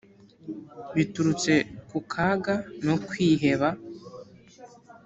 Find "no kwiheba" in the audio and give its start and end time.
2.85-3.67